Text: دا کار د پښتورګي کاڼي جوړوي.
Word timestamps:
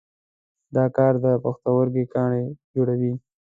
دا 0.75 0.85
کار 0.95 1.13
د 1.23 1.25
پښتورګي 1.43 2.03
کاڼي 2.13 2.43
جوړوي. 2.73 3.13